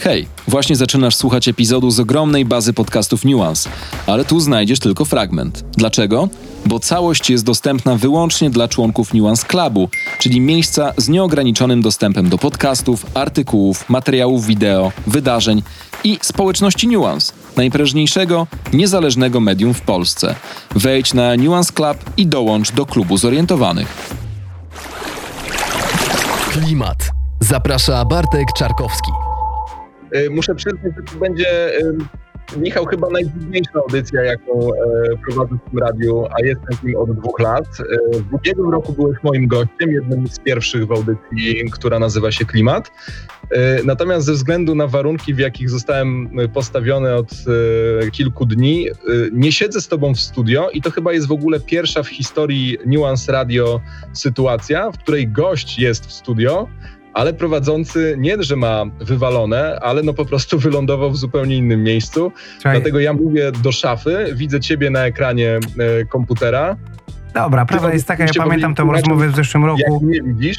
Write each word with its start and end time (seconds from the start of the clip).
Hej, 0.00 0.28
właśnie 0.48 0.76
zaczynasz 0.76 1.16
słuchać 1.16 1.48
epizodu 1.48 1.90
z 1.90 2.00
ogromnej 2.00 2.44
bazy 2.44 2.72
podcastów 2.72 3.24
Nuance, 3.24 3.70
ale 4.06 4.24
tu 4.24 4.40
znajdziesz 4.40 4.78
tylko 4.78 5.04
fragment. 5.04 5.64
Dlaczego? 5.76 6.28
Bo 6.66 6.80
całość 6.80 7.30
jest 7.30 7.44
dostępna 7.44 7.96
wyłącznie 7.96 8.50
dla 8.50 8.68
członków 8.68 9.14
Nuance 9.14 9.46
Clubu, 9.46 9.88
czyli 10.18 10.40
miejsca 10.40 10.92
z 10.96 11.08
nieograniczonym 11.08 11.82
dostępem 11.82 12.28
do 12.28 12.38
podcastów, 12.38 13.06
artykułów, 13.14 13.88
materiałów 13.88 14.46
wideo, 14.46 14.92
wydarzeń 15.06 15.62
i 16.04 16.18
społeczności 16.22 16.88
Nuance, 16.88 17.32
najprężniejszego, 17.56 18.46
niezależnego 18.72 19.40
medium 19.40 19.74
w 19.74 19.80
Polsce. 19.80 20.34
Wejdź 20.70 21.14
na 21.14 21.36
Nuance 21.36 21.72
Club 21.72 21.98
i 22.16 22.26
dołącz 22.26 22.72
do 22.72 22.86
klubu 22.86 23.16
zorientowanych. 23.16 24.12
Klimat. 26.52 27.10
Zaprasza 27.40 28.04
Bartek 28.04 28.46
Czarkowski. 28.58 29.27
Y, 30.16 30.30
Muszę 30.30 30.54
przyznać, 30.54 30.92
że 30.96 31.02
to 31.02 31.18
będzie, 31.18 31.78
y, 31.78 31.82
Michał, 32.56 32.86
chyba 32.86 33.08
najdziwniejsza 33.10 33.70
audycja, 33.74 34.22
jaką 34.22 34.52
e, 34.52 34.72
prowadzę 35.26 35.54
w 35.66 35.70
tym 35.70 35.78
radiu, 35.78 36.24
a 36.26 36.44
jestem 36.46 36.76
w 36.78 36.84
nim 36.84 36.96
od 36.96 37.12
dwóch 37.18 37.40
lat. 37.40 37.64
E, 37.80 38.18
W 38.20 38.34
ubiegłym 38.34 38.70
roku 38.70 38.92
byłeś 38.92 39.16
moim 39.22 39.46
gościem, 39.46 39.92
jednym 39.92 40.28
z 40.28 40.38
pierwszych 40.38 40.86
w 40.86 40.92
audycji, 40.92 41.70
która 41.72 41.98
nazywa 41.98 42.32
się 42.32 42.44
Klimat. 42.44 42.90
E, 43.50 43.82
Natomiast 43.84 44.26
ze 44.26 44.32
względu 44.32 44.74
na 44.74 44.86
warunki, 44.86 45.34
w 45.34 45.38
jakich 45.38 45.70
zostałem 45.70 46.30
postawiony 46.54 47.14
od 47.14 47.30
kilku 48.12 48.46
dni, 48.46 48.86
nie 49.32 49.52
siedzę 49.52 49.80
z 49.80 49.88
tobą 49.88 50.14
w 50.14 50.20
studio 50.20 50.70
i 50.70 50.82
to 50.82 50.90
chyba 50.90 51.12
jest 51.12 51.26
w 51.28 51.32
ogóle 51.32 51.60
pierwsza 51.60 52.02
w 52.02 52.08
historii 52.08 52.78
Nuance 52.86 53.32
Radio 53.32 53.80
sytuacja, 54.12 54.90
w 54.90 54.98
której 54.98 55.28
gość 55.28 55.78
jest 55.78 56.06
w 56.06 56.12
studio, 56.12 56.68
ale 57.14 57.32
prowadzący 57.32 58.16
nie, 58.18 58.42
że 58.42 58.56
ma 58.56 58.84
wywalone, 59.00 59.78
ale 59.82 60.02
no 60.02 60.14
po 60.14 60.24
prostu 60.24 60.58
wylądował 60.68 61.10
w 61.10 61.16
zupełnie 61.16 61.56
innym 61.56 61.82
miejscu. 61.82 62.32
Słuchaj, 62.54 62.76
Dlatego 62.76 63.00
ja 63.00 63.12
mówię 63.12 63.52
do 63.52 63.72
szafy, 63.72 64.26
widzę 64.34 64.60
ciebie 64.60 64.90
na 64.90 65.00
ekranie 65.06 65.58
e, 66.00 66.04
komputera. 66.04 66.76
dobra, 67.34 67.66
prawda 67.66 67.92
jest 67.92 68.06
taka, 68.06 68.24
ja 68.24 68.30
pamiętam 68.36 68.74
tę 68.74 68.88
rozmowę 68.92 69.28
w 69.28 69.36
zeszłym 69.36 69.62
Jak 69.62 69.78
roku. 69.78 70.04
mnie 70.04 70.20
widzisz, 70.22 70.56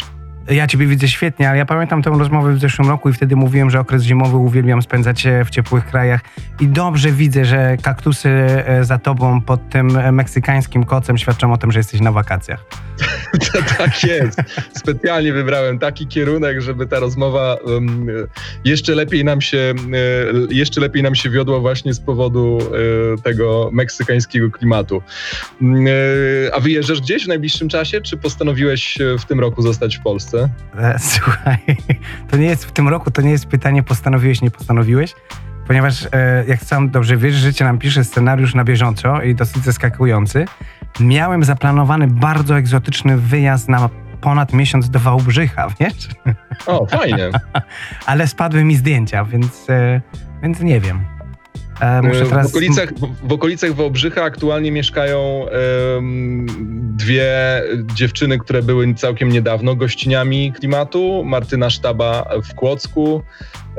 Ja 0.49 0.67
ciebie 0.67 0.87
widzę 0.87 1.07
świetnie, 1.07 1.49
ale 1.49 1.57
ja 1.57 1.65
pamiętam 1.65 2.01
tę 2.01 2.09
rozmowę 2.09 2.53
w 2.53 2.59
zeszłym 2.59 2.89
roku 2.89 3.09
i 3.09 3.13
wtedy 3.13 3.35
mówiłem, 3.35 3.69
że 3.69 3.79
okres 3.79 4.03
zimowy 4.03 4.37
uwielbiam 4.37 4.81
spędzać 4.81 5.27
w 5.45 5.49
ciepłych 5.49 5.85
krajach 5.85 6.21
i 6.59 6.67
dobrze 6.67 7.11
widzę, 7.11 7.45
że 7.45 7.77
kaktusy 7.81 8.29
e, 8.29 8.83
za 8.83 8.97
tobą 8.97 9.41
pod 9.41 9.69
tym 9.69 9.97
e, 9.97 10.11
meksykańskim 10.11 10.83
kocem 10.83 11.17
świadczą 11.17 11.53
o 11.53 11.57
tym, 11.57 11.71
że 11.71 11.79
jesteś 11.79 12.01
na 12.01 12.11
wakacjach. 12.11 12.65
tak 13.77 14.03
jest. 14.03 14.41
Specjalnie 14.77 15.33
wybrałem 15.33 15.79
taki 15.79 16.07
kierunek, 16.07 16.61
żeby 16.61 16.87
ta 16.87 16.99
rozmowa 16.99 17.57
em, 17.77 18.07
jeszcze 18.65 18.95
lepiej 18.95 19.25
nam 19.25 19.41
się 19.41 19.57
e, 19.57 19.73
jeszcze 20.53 20.81
lepiej 20.81 21.03
nam 21.03 21.15
się 21.15 21.29
wiodła 21.29 21.59
właśnie 21.59 21.93
z 21.93 21.99
powodu 21.99 22.59
tego 23.23 23.69
meksykańskiego 23.73 24.51
klimatu. 24.51 25.01
Mm, 25.61 25.85
A 26.53 26.59
wyjeżdżasz 26.59 27.01
gdzieś 27.01 27.25
w 27.25 27.27
najbliższym 27.27 27.69
czasie, 27.69 28.01
czy 28.01 28.17
postanowiłeś 28.17 28.97
w 29.19 29.25
tym 29.25 29.39
roku 29.39 29.61
zostać 29.61 29.97
w 29.97 30.01
Polsce? 30.01 30.38
E, 30.77 30.99
Słuchaj, 31.13 31.57
to 32.31 32.37
nie 32.37 32.45
jest 32.45 32.65
w 32.65 32.71
tym 32.71 32.87
roku, 32.87 33.11
to 33.11 33.21
nie 33.21 33.31
jest 33.31 33.45
pytanie 33.45 33.83
postanowiłeś, 33.83 34.41
nie 34.41 34.51
postanowiłeś, 34.51 35.15
ponieważ 35.67 36.07
e, 36.11 36.43
jak 36.47 36.63
sam 36.63 36.89
dobrze 36.89 37.17
wiesz, 37.17 37.35
życie 37.35 37.65
nam 37.65 37.77
pisze 37.77 38.03
scenariusz 38.03 38.55
na 38.55 38.63
bieżąco 38.63 39.21
i 39.21 39.35
dosyć 39.35 39.63
zaskakujący. 39.63 40.45
Miałem 40.99 41.43
zaplanowany 41.43 42.07
bardzo 42.07 42.57
egzotyczny 42.57 43.17
wyjazd 43.17 43.69
na 43.69 43.89
ponad 44.21 44.53
miesiąc 44.53 44.89
do 44.89 44.99
Wałbrzycha, 44.99 45.67
wiesz? 45.79 46.07
O, 46.65 46.85
fajnie. 46.85 47.29
Ale 48.05 48.27
spadły 48.27 48.63
mi 48.63 48.75
zdjęcia, 48.75 49.25
więc, 49.25 49.69
e, 49.69 50.01
więc 50.43 50.59
nie 50.59 50.79
wiem. 50.79 51.18
E, 51.81 52.01
muszę 52.01 52.25
W 52.25 52.29
teraz... 52.29 52.47
okolicach, 52.47 52.93
w, 52.93 53.27
w 53.27 53.31
okolicach 53.31 53.73
Wałbrzycha 53.73 54.23
aktualnie 54.23 54.71
mieszkają 54.71 55.45
em, 55.49 56.45
dwie 56.97 57.61
dziewczyny, 57.95 58.37
które 58.37 58.63
były 58.63 58.93
całkiem 58.93 59.29
niedawno 59.29 59.75
gościniami 59.75 60.53
klimatu. 60.53 61.23
Martyna 61.25 61.69
Sztaba 61.69 62.29
w 62.43 62.53
Kłodzku 62.55 63.23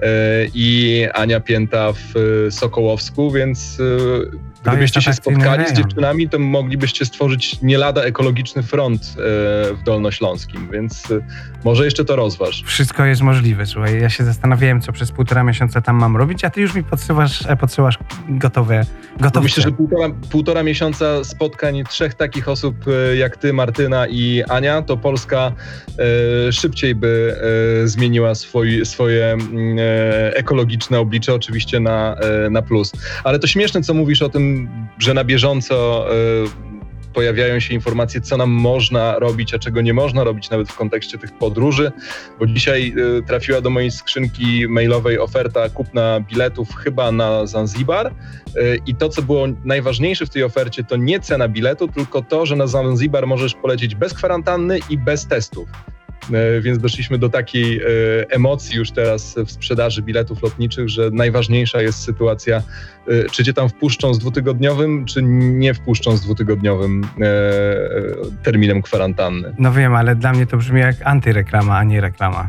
e, 0.03 0.07
i 0.55 1.07
Ania 1.15 1.41
Pięta 1.41 1.93
w 1.93 2.15
e, 2.47 2.51
Sokołowsku, 2.51 3.31
więc 3.31 3.79
e, 3.81 4.50
gdybyście 4.63 5.03
się 5.03 5.11
atrakcyjny 5.11 5.41
spotkali 5.41 5.69
z 5.69 5.73
dziewczynami, 5.73 6.29
to 6.29 6.39
moglibyście 6.39 7.05
stworzyć 7.05 7.63
nie 7.63 7.79
lada 7.79 8.03
ekologiczny 8.03 8.63
front 8.63 9.03
e, 9.03 9.15
w 9.75 9.83
Dolnośląskim, 9.85 10.69
więc 10.73 11.11
e, 11.11 11.21
może 11.65 11.85
jeszcze 11.85 12.05
to 12.05 12.17
rozważ. 12.17 12.63
Wszystko 12.67 13.05
jest 13.05 13.23
możliwe, 13.23 13.67
słuchaj. 13.67 14.01
Ja 14.01 14.11
się 14.11 14.25
zastanawiałem, 14.25 14.81
co 14.81 14.93
przez 14.93 15.13
półtora 15.13 15.45
miesiąca 15.45 15.81
tam 15.81 15.97
mam 15.97 16.17
robić, 16.17 16.45
a 16.45 16.51
ty 16.51 16.61
już 16.61 16.75
mi 16.75 16.85
podsyłasz, 16.85 17.47
e, 17.47 17.57
podsyłasz 17.57 17.99
gotowe, 18.29 18.85
gotowe. 19.21 19.45
Myślę, 19.45 19.63
że 19.63 19.73
półtora, 19.73 20.09
półtora 20.31 20.63
miesiąca 20.63 21.25
spotkań 21.25 21.85
trzech 21.89 22.15
takich 22.15 22.49
osób 22.49 22.77
jak 23.19 23.37
ty, 23.37 23.53
Martyna 23.53 24.07
i 24.07 24.43
Ania, 24.49 24.83
to 24.83 24.97
Polska 24.97 25.53
szybciej 26.51 26.95
by 26.95 27.37
zmieniła 27.85 28.35
swój, 28.35 28.87
swoje 28.87 29.27
mm, 29.27 29.79
ekologiczne 30.35 31.01
oblicze, 31.01 31.35
oczywiście 31.35 31.81
na, 31.81 32.17
na 32.51 32.63
plus. 32.63 32.93
Ale 33.25 33.39
to 33.39 33.47
śmieszne, 33.47 33.83
co 33.83 33.95
mówisz 33.95 34.23
o 34.23 34.29
tym, 34.29 34.50
że 34.99 35.15
na 35.15 35.25
bieżąco 35.25 36.07
e, 36.11 36.71
pojawiają 37.13 37.61
się 37.61 37.75
informacje, 37.75 38.21
co 38.21 38.37
nam 38.37 38.51
można 38.51 39.19
robić, 39.19 39.55
a 39.55 39.59
czego 39.59 39.81
nie 39.81 39.95
można 39.95 40.25
robić, 40.25 40.51
nawet 40.51 40.69
w 40.69 40.77
kontekście 40.77 41.19
tych 41.19 41.33
podróży, 41.33 41.93
bo 42.39 42.47
dzisiaj 42.47 42.95
e, 43.19 43.23
trafiła 43.23 43.61
do 43.61 43.71
mojej 43.71 43.91
skrzynki 43.91 44.69
mailowej 44.69 45.19
oferta 45.19 45.69
kupna 45.69 46.21
biletów 46.21 46.75
chyba 46.75 47.13
na 47.13 47.47
Zanzibar 47.47 48.07
e, 48.07 48.13
i 48.87 48.95
to, 48.95 49.09
co 49.09 49.23
było 49.23 49.47
najważniejsze 49.65 50.27
w 50.27 50.31
tej 50.31 50.43
ofercie, 50.43 50.85
to 50.85 50.97
nie 50.97 51.21
cena 51.21 51.49
biletu, 51.49 51.89
tylko 51.89 52.23
to, 52.23 52.47
że 52.47 52.57
na 52.57 52.67
Zanzibar 52.67 53.27
możesz 53.27 53.55
polecieć 53.55 53.95
bez 53.95 54.15
kwarantanny 54.15 54.79
i 54.91 54.99
bez 54.99 55.27
testów. 55.27 55.69
E, 56.33 56.61
Więc 56.61 56.79
doszliśmy 56.79 57.19
do 57.19 57.29
takiej 57.29 57.81
e, 57.81 57.85
emocji 58.29 58.77
już 58.77 58.91
teraz 58.91 59.35
w 59.47 59.51
sprzedaży 59.51 60.03
biletów 60.03 60.43
lotniczych, 60.43 60.89
że 60.89 61.11
najważniejsza 61.13 61.83
jest 61.83 61.99
sytuacja, 62.03 62.57
e, 63.09 63.25
czy 63.33 63.45
cię 63.45 63.53
tam 63.53 63.69
wpuszczą 63.69 64.15
z 64.15 64.19
dwutygodniowym, 64.19 65.05
czy 65.05 65.23
nie 65.23 65.75
wpuszczą 65.75 66.17
z 66.17 66.21
dwutygodniowym 66.21 67.07
terminem 68.43 68.83
kwarantanny. 68.83 69.55
No 69.59 69.73
wiem, 69.73 69.95
ale 69.95 70.17
dla 70.17 70.33
mnie 70.33 70.47
to 70.47 70.57
brzmi 70.57 70.81
jak 70.81 70.97
antyreklama, 71.05 71.77
a 71.77 71.85
nie 71.85 72.01
reklama. 72.01 72.49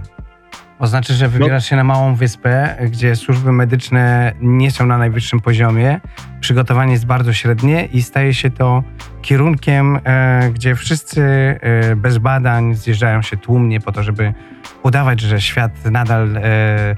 Oznacza, 0.82 1.14
że 1.14 1.28
wybierasz 1.28 1.66
się 1.66 1.76
na 1.76 1.84
małą 1.84 2.16
wyspę, 2.16 2.78
gdzie 2.90 3.16
służby 3.16 3.52
medyczne 3.52 4.34
nie 4.42 4.72
są 4.72 4.86
na 4.86 4.98
najwyższym 4.98 5.40
poziomie, 5.40 6.00
przygotowanie 6.40 6.92
jest 6.92 7.06
bardzo 7.06 7.34
średnie 7.34 7.86
i 7.86 8.02
staje 8.02 8.34
się 8.34 8.50
to 8.50 8.84
kierunkiem, 9.22 10.00
e, 10.04 10.50
gdzie 10.54 10.76
wszyscy 10.76 11.22
e, 11.22 11.96
bez 11.96 12.18
badań 12.18 12.76
zjeżdżają 12.76 13.22
się 13.22 13.38
tłumnie 13.38 13.80
po 13.80 13.92
to, 13.92 14.04
żeby 14.04 14.34
udawać, 14.84 15.20
że 15.20 15.42
świat 15.42 15.86
nadal 15.86 16.38
e, 16.38 16.96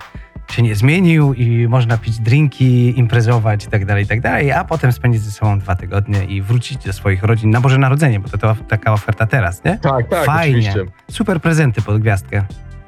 się 0.52 0.62
nie 0.62 0.76
zmienił 0.76 1.34
i 1.34 1.68
można 1.68 1.98
pić 1.98 2.20
drinki, 2.20 3.00
imprezować 3.00 3.66
i 3.66 3.68
tak 3.68 3.86
dalej, 3.86 4.04
i 4.04 4.08
tak 4.08 4.20
a 4.56 4.64
potem 4.64 4.92
spędzić 4.92 5.22
ze 5.22 5.32
sobą 5.32 5.60
dwa 5.60 5.76
tygodnie 5.76 6.26
i 6.26 6.42
wrócić 6.42 6.86
do 6.86 6.94
swoich 6.94 7.24
rodzin 7.24 7.50
na 7.50 7.62
Boże 7.62 7.78
Narodzenie, 7.78 8.20
bo 8.20 8.30
to, 8.30 8.38
to 8.38 8.56
taka 8.56 8.94
oferta 8.94 9.26
teraz, 9.26 9.64
nie? 9.64 9.78
Tak, 9.78 10.10
tak, 10.10 10.26
Fajnie. 10.26 10.70
oczywiście. 10.70 10.94
Super 11.12 11.42
prezenty 11.42 11.82
pod 11.82 12.02
gwiazdkę. 12.02 12.46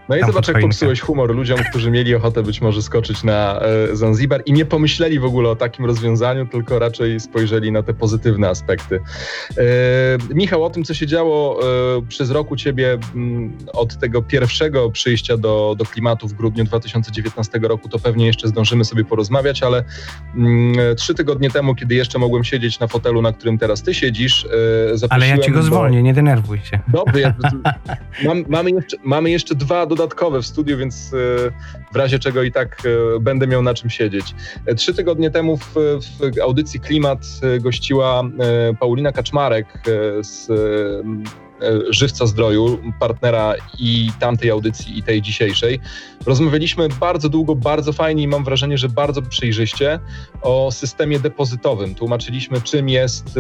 No 0.10 0.16
i 0.16 0.20
Tam 0.20 0.30
zobacz, 0.30 0.48
jak 0.48 0.60
popsułeś 0.62 1.02
humor 1.02 1.36
ludziom, 1.36 1.60
którzy 1.70 1.92
mieli 1.92 2.16
ochotę 2.16 2.44
być 2.44 2.62
może 2.62 2.82
skoczyć 2.82 3.24
na 3.24 3.60
e, 3.62 3.96
Zanzibar 3.96 4.42
i 4.46 4.54
nie 4.54 4.66
pomyśleli 4.66 5.20
w 5.20 5.26
ogóle 5.26 5.50
o 5.50 5.56
takim 5.56 5.86
rozwiązaniu, 5.86 6.46
tylko 6.48 6.80
raczej 6.80 7.20
spojrzeli 7.20 7.72
na 7.72 7.84
te 7.84 7.94
pozytywne 7.94 8.50
aspekty. 8.50 9.00
E, 9.58 9.64
Michał, 10.34 10.64
o 10.64 10.70
tym, 10.70 10.84
co 10.84 10.94
się 10.94 11.08
działo 11.08 11.60
e, 11.98 12.02
przez 12.08 12.32
rok 12.32 12.52
u 12.52 12.56
ciebie 12.56 12.98
m, 13.16 13.58
od 13.74 13.98
tego 13.98 14.22
pierwszego 14.22 14.92
przyjścia 14.92 15.38
do, 15.38 15.76
do 15.78 15.86
klimatu 15.86 16.28
w 16.28 16.34
grudniu 16.34 16.64
2019 16.64 17.60
roku, 17.64 17.90
to 17.90 18.00
pewnie 18.00 18.26
jeszcze 18.26 18.48
zdążymy 18.48 18.86
sobie 18.86 19.06
porozmawiać, 19.06 19.64
ale 19.64 19.84
mm, 20.36 20.96
trzy 20.96 21.14
tygodnie 21.14 21.50
temu, 21.50 21.76
kiedy 21.76 21.96
jeszcze 21.96 22.20
mogłem 22.20 22.44
siedzieć 22.44 22.80
na 22.80 22.88
fotelu, 22.88 23.22
na 23.22 23.34
którym 23.34 23.58
teraz 23.58 23.84
ty 23.84 23.94
siedzisz, 23.94 24.46
e, 25.04 25.08
Ale 25.10 25.28
ja 25.28 25.38
ci 25.38 25.52
go 25.52 25.60
do- 25.60 25.66
zwolnię, 25.66 26.04
nie 26.04 26.14
denerwuj 26.14 26.60
się. 26.60 26.80
Dobrze, 26.88 27.20
ja, 27.22 27.34
mam, 28.28 28.44
mamy, 28.50 28.72
jeszcze, 28.72 28.98
mamy 29.04 29.32
jeszcze 29.32 29.56
dwa 29.56 29.86
dodatkowe 29.96 30.42
w 30.42 30.46
studiu, 30.46 30.78
więc 30.78 31.14
e, 31.14 31.18
w 31.94 31.96
razie 31.96 32.20
czego 32.20 32.44
i 32.44 32.52
tak 32.52 32.84
e, 32.86 33.20
będę 33.20 33.48
miał 33.48 33.62
na 33.62 33.74
czym 33.74 33.90
siedzieć. 33.90 34.36
E, 34.66 34.76
Trzy 34.76 34.94
tygodnie 34.94 35.32
temu 35.32 35.58
w, 35.58 35.74
w 35.74 36.42
audycji 36.42 36.80
Klimat 36.80 37.20
gościła 37.60 38.24
Paulina 38.80 39.12
Kaczmarek 39.12 39.68
z 40.22 40.52
Żywca 41.90 42.26
Zdroju, 42.26 42.80
partnera 43.00 43.54
i 43.80 44.10
tamtej 44.20 44.50
audycji, 44.50 45.00
i 45.00 45.04
tej 45.04 45.22
dzisiejszej. 45.22 45.80
Rozmawialiśmy 46.26 46.90
bardzo 47.00 47.30
długo, 47.30 47.56
bardzo 47.56 47.94
fajnie 47.94 48.24
i 48.24 48.28
mam 48.28 48.44
wrażenie, 48.44 48.78
że 48.78 48.90
bardzo 48.90 49.22
przejrzyście 49.22 50.00
o 50.42 50.72
systemie 50.72 51.20
depozytowym. 51.20 51.96
Tłumaczyliśmy, 51.96 52.62
czym 52.62 52.90
jest 52.90 53.40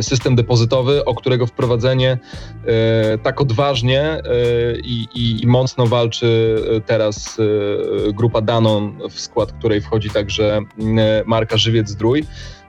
system 0.00 0.36
depozytowy, 0.36 1.04
o 1.04 1.14
którego 1.14 1.46
wprowadzenie 1.46 2.18
e, 2.66 3.18
tak 3.18 3.40
odważnie 3.40 4.02
e, 4.02 4.20
i, 4.84 5.08
i, 5.14 5.42
i 5.42 5.46
mocno 5.46 5.86
walczy 5.86 6.62
teraz 6.86 7.36
grupa 8.12 8.40
Danon, 8.40 8.98
w 9.10 9.20
skład 9.20 9.52
której 9.52 9.80
wchodzi 9.80 10.10
także 10.10 10.60
mm, 10.78 10.98
marka 11.26 11.56
Żywiec 11.56 11.88
Zdrój. 11.88 12.24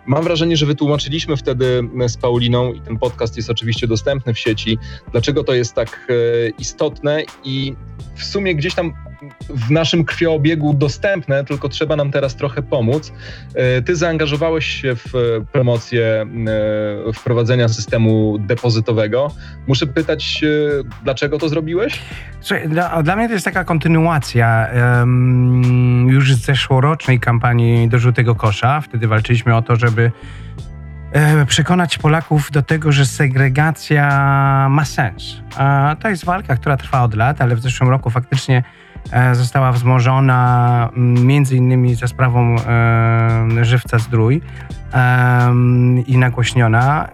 Mam 0.10 0.24
wrażenie, 0.24 0.58
że 0.58 0.66
wytłumaczyliśmy 0.66 1.38
wtedy 1.38 1.90
z 2.08 2.18
Pauliną, 2.18 2.74
i 2.74 2.82
ten 2.82 2.98
podcast 2.98 3.38
jest 3.38 3.50
oczywiście 3.50 3.88
dostępny 3.88 4.34
w 4.34 4.40
sieci, 4.40 4.78
dlaczego 5.12 5.44
to 5.44 5.54
jest 5.54 5.74
tak 5.74 6.08
istotne 6.58 7.24
i 7.44 7.76
w 8.16 8.24
sumie 8.24 8.56
gdzieś 8.56 8.76
tam 8.76 8.94
w 9.50 9.72
naszym 9.72 10.06
krwioobiegu 10.06 10.74
dostępne, 10.74 11.44
tylko 11.44 11.70
trzeba 11.70 11.96
nam 11.96 12.12
teraz 12.12 12.36
trochę 12.36 12.62
pomóc. 12.62 13.14
E, 13.56 13.82
ty 13.82 13.96
zaangażowałeś 13.96 14.66
się 14.66 14.96
w 14.96 15.14
promocję 15.52 16.26
e, 17.08 17.14
wprowadzenia 17.14 17.68
systemu 17.68 18.38
depozytowego. 18.40 19.32
Muszę 19.68 19.88
pytać, 19.88 20.42
e, 20.44 20.48
dlaczego 21.04 21.38
to 21.38 21.50
zrobiłeś? 21.50 22.00
Słuchaj, 22.42 22.70
dla, 22.70 23.04
dla 23.04 23.16
mnie 23.16 23.28
to 23.28 23.34
jest 23.34 23.46
taka 23.46 23.64
kontynuacja 23.64 24.68
um, 25.00 26.19
zeszłorocznej 26.50 27.19
kampanii 27.19 27.90
do 27.90 28.00
żółtego 28.00 28.36
kosza. 28.36 28.81
Wtedy 28.81 29.07
walczyliśmy 29.07 29.56
o 29.56 29.62
to, 29.62 29.75
żeby 29.75 30.12
przekonać 31.48 31.98
Polaków 31.98 32.51
do 32.51 32.62
tego, 32.62 32.92
że 32.92 33.06
segregacja 33.06 34.07
ma 34.69 34.86
sens. 34.86 35.42
To 36.00 36.10
jest 36.10 36.25
walka, 36.25 36.56
która 36.56 36.78
trwa 36.78 37.04
od 37.04 37.16
lat, 37.16 37.42
ale 37.42 37.56
w 37.56 37.62
zeszłym 37.62 37.90
roku 37.90 38.10
faktycznie 38.10 38.63
E, 39.12 39.36
została 39.36 39.72
wzmożona 39.72 40.90
mm, 40.94 41.28
między 41.28 41.56
innymi 41.56 41.96
za 41.96 42.07
sprawą 42.07 42.56
e, 42.56 43.66
żywca 43.66 44.00
zdrój 44.00 44.42
e, 44.94 45.54
i 46.07 46.18
nagłośniona. 46.18 47.10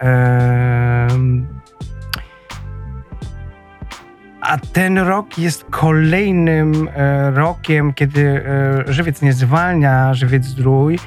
A 4.46 4.58
ten 4.58 4.98
rok 4.98 5.38
jest 5.38 5.64
kolejnym 5.70 6.88
rokiem, 7.34 7.92
kiedy 7.92 8.42
żywiec 8.86 9.22
nie 9.22 9.32
zwalnia, 9.32 10.14
żywiec 10.14 10.44
zdrój 10.44 10.98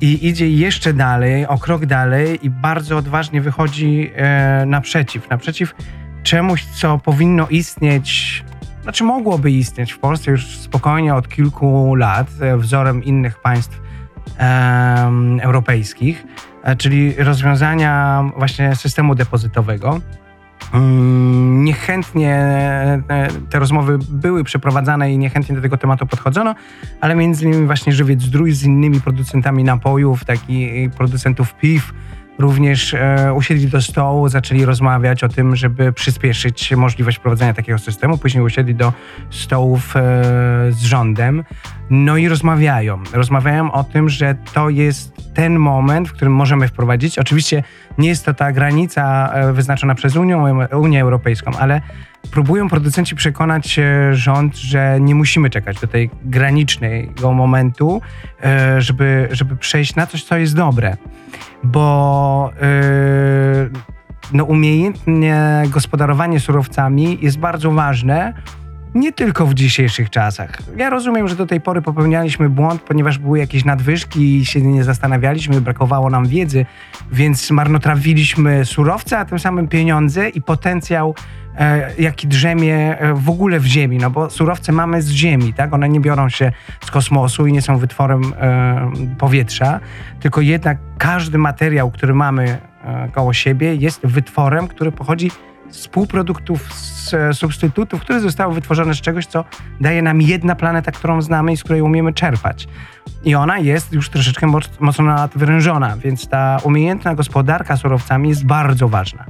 i 0.00 0.28
idzie 0.28 0.50
jeszcze 0.50 0.92
dalej, 0.92 1.46
o 1.46 1.58
krok 1.58 1.86
dalej 1.86 2.46
i 2.46 2.50
bardzo 2.50 2.96
odważnie 2.96 3.40
wychodzi 3.40 4.10
naprzeciw. 4.66 5.30
Naprzeciw 5.30 5.74
czemuś, 6.22 6.64
co 6.64 6.98
powinno 6.98 7.48
istnieć 7.48 8.44
znaczy 8.82 9.04
mogłoby 9.04 9.50
istnieć 9.50 9.92
w 9.92 9.98
Polsce 9.98 10.30
już 10.30 10.58
spokojnie 10.58 11.14
od 11.14 11.28
kilku 11.28 11.94
lat, 11.94 12.26
e, 12.40 12.56
wzorem 12.56 13.04
innych 13.04 13.40
państw 13.40 13.80
e, 14.38 15.10
europejskich, 15.40 16.24
e, 16.62 16.76
czyli 16.76 17.14
rozwiązania 17.14 18.24
właśnie 18.36 18.76
systemu 18.76 19.14
depozytowego. 19.14 20.00
Mm, 20.72 21.64
niechętnie 21.64 22.34
e, 22.34 23.28
te 23.50 23.58
rozmowy 23.58 23.98
były 24.10 24.44
przeprowadzane 24.44 25.12
i 25.12 25.18
niechętnie 25.18 25.54
do 25.54 25.62
tego 25.62 25.76
tematu 25.76 26.06
podchodzono, 26.06 26.54
ale 27.00 27.14
między 27.14 27.44
innymi 27.44 27.66
właśnie 27.66 27.92
Żywiec 27.92 28.22
Zdrój 28.22 28.52
z 28.52 28.62
innymi 28.62 29.00
producentami 29.00 29.64
napojów, 29.64 30.24
takich 30.24 30.90
producentów 30.90 31.54
piw, 31.54 31.92
również 32.38 32.94
e, 32.94 33.32
usiedli 33.34 33.68
do 33.68 33.82
stołu, 33.82 34.28
zaczęli 34.28 34.64
rozmawiać 34.64 35.24
o 35.24 35.28
tym, 35.28 35.56
żeby 35.56 35.92
przyspieszyć 35.92 36.72
możliwość 36.76 37.18
wprowadzenia 37.18 37.54
takiego 37.54 37.78
systemu. 37.78 38.18
Później 38.18 38.44
usiedli 38.44 38.74
do 38.74 38.92
stołów 39.30 39.96
e, 39.96 40.00
z 40.70 40.82
rządem. 40.82 41.44
No 41.90 42.16
i 42.16 42.28
rozmawiają. 42.28 42.98
Rozmawiają 43.12 43.72
o 43.72 43.84
tym, 43.84 44.08
że 44.08 44.34
to 44.52 44.68
jest 44.70 45.34
ten 45.34 45.58
moment, 45.58 46.08
w 46.08 46.12
którym 46.12 46.34
możemy 46.34 46.68
wprowadzić. 46.68 47.18
Oczywiście 47.18 47.62
nie 47.98 48.08
jest 48.08 48.24
to 48.24 48.34
ta 48.34 48.52
granica 48.52 49.32
e, 49.32 49.52
wyznaczona 49.52 49.94
przez 49.94 50.16
Unię, 50.16 50.36
Unię 50.72 51.02
Europejską, 51.02 51.50
ale 51.58 51.80
próbują 52.30 52.68
producenci 52.68 53.14
przekonać 53.14 53.80
rząd, 54.12 54.56
że 54.56 55.00
nie 55.00 55.14
musimy 55.14 55.50
czekać 55.50 55.80
do 55.80 55.86
tej 55.86 56.10
granicznego 56.24 57.32
momentu, 57.32 58.00
e, 58.44 58.80
żeby, 58.80 59.28
żeby 59.30 59.56
przejść 59.56 59.94
na 59.94 60.06
coś, 60.06 60.24
co 60.24 60.36
jest 60.36 60.56
dobre. 60.56 60.96
Bo 61.64 62.50
yy, 62.60 63.70
no, 64.32 64.44
umiejętne 64.44 65.62
gospodarowanie 65.68 66.40
surowcami 66.40 67.18
jest 67.20 67.38
bardzo 67.38 67.70
ważne, 67.70 68.34
nie 68.94 69.12
tylko 69.12 69.46
w 69.46 69.54
dzisiejszych 69.54 70.10
czasach. 70.10 70.58
Ja 70.76 70.90
rozumiem, 70.90 71.28
że 71.28 71.36
do 71.36 71.46
tej 71.46 71.60
pory 71.60 71.82
popełnialiśmy 71.82 72.48
błąd, 72.48 72.82
ponieważ 72.82 73.18
były 73.18 73.38
jakieś 73.38 73.64
nadwyżki 73.64 74.36
i 74.36 74.46
się 74.46 74.60
nie 74.60 74.84
zastanawialiśmy, 74.84 75.60
brakowało 75.60 76.10
nam 76.10 76.26
wiedzy, 76.26 76.66
więc 77.12 77.50
marnotrawiliśmy 77.50 78.64
surowce, 78.64 79.18
a 79.18 79.24
tym 79.24 79.38
samym 79.38 79.68
pieniądze 79.68 80.28
i 80.28 80.42
potencjał, 80.42 81.14
e, 81.58 81.94
jaki 81.98 82.28
drzemie 82.28 82.98
e, 82.98 83.14
w 83.14 83.30
ogóle 83.30 83.60
w 83.60 83.66
ziemi, 83.66 83.98
no 83.98 84.10
bo 84.10 84.30
surowce 84.30 84.72
mamy 84.72 85.02
z 85.02 85.10
ziemi, 85.10 85.54
tak? 85.54 85.74
One 85.74 85.88
nie 85.88 86.00
biorą 86.00 86.28
się 86.28 86.52
z 86.84 86.90
kosmosu 86.90 87.46
i 87.46 87.52
nie 87.52 87.62
są 87.62 87.78
wytworem 87.78 88.22
e, 88.40 88.90
powietrza, 89.18 89.80
tylko 90.20 90.40
jednak 90.40 90.78
każdy 90.98 91.38
materiał, 91.38 91.90
który 91.90 92.14
mamy 92.14 92.58
e, 92.84 93.08
koło 93.12 93.32
siebie 93.32 93.74
jest 93.74 94.06
wytworem, 94.06 94.68
który 94.68 94.92
pochodzi 94.92 95.30
z 95.30 95.51
półproduktów, 95.88 96.72
z 96.74 97.14
e, 97.14 97.34
substytutów, 97.34 98.00
które 98.00 98.20
zostały 98.20 98.54
wytworzone 98.54 98.94
z 98.94 99.00
czegoś, 99.00 99.26
co 99.26 99.44
daje 99.80 100.02
nam 100.02 100.22
jedna 100.22 100.54
planeta, 100.54 100.92
którą 100.92 101.22
znamy 101.22 101.52
i 101.52 101.56
z 101.56 101.64
której 101.64 101.82
umiemy 101.82 102.12
czerpać. 102.12 102.68
I 103.24 103.34
ona 103.34 103.58
jest 103.58 103.92
już 103.92 104.10
troszeczkę 104.10 104.46
mocno 104.80 105.04
nadwyrężona, 105.04 105.96
więc 105.96 106.28
ta 106.28 106.58
umiejętna 106.64 107.14
gospodarka 107.14 107.76
surowcami 107.76 108.28
jest 108.28 108.46
bardzo 108.46 108.88
ważna. 108.88 109.24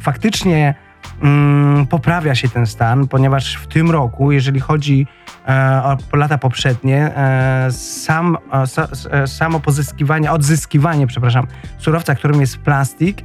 Faktycznie 0.00 0.74
mm, 1.22 1.86
poprawia 1.86 2.34
się 2.34 2.48
ten 2.48 2.66
stan, 2.66 3.08
ponieważ 3.08 3.56
w 3.56 3.66
tym 3.66 3.90
roku, 3.90 4.32
jeżeli 4.32 4.60
chodzi 4.60 5.06
e, 5.48 5.82
o 6.12 6.16
lata 6.16 6.38
poprzednie, 6.38 7.16
e, 7.16 7.68
sam, 7.72 8.38
e, 8.52 9.22
e 9.22 9.26
samo 9.26 9.60
pozyskiwanie, 9.60 10.32
odzyskiwanie, 10.32 11.06
przepraszam, 11.06 11.46
surowca, 11.78 12.14
którym 12.14 12.40
jest 12.40 12.58
plastik, 12.58 13.22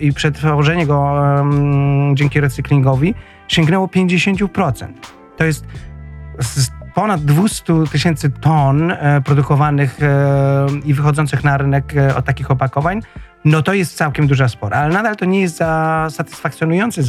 i 0.00 0.12
przetworzenie 0.12 0.86
go 0.86 1.22
dzięki 2.14 2.40
recyklingowi 2.40 3.14
sięgnęło 3.48 3.86
50%. 3.86 4.86
To 5.36 5.44
jest 5.44 5.66
ponad 6.94 7.24
200 7.24 7.74
tysięcy 7.92 8.30
ton 8.30 8.90
e, 8.90 9.20
produkowanych 9.24 10.02
e, 10.02 10.66
i 10.84 10.94
wychodzących 10.94 11.44
na 11.44 11.58
rynek 11.58 11.94
od 12.16 12.24
takich 12.24 12.50
opakowań, 12.50 13.00
no 13.44 13.62
to 13.62 13.74
jest 13.74 13.96
całkiem 13.96 14.26
duża 14.26 14.48
spora, 14.48 14.76
ale 14.76 14.94
nadal 14.94 15.16
to 15.16 15.24
nie 15.24 15.40
jest 15.40 15.58
satysfakcjonujące 16.10 17.02
ze 17.02 17.06